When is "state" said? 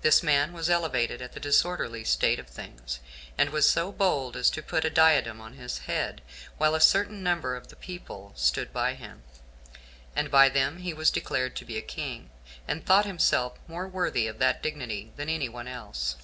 2.02-2.38